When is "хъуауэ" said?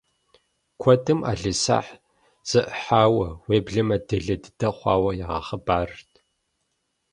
4.77-5.11